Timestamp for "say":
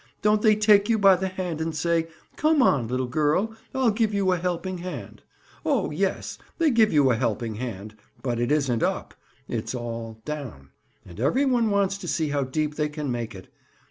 1.75-2.07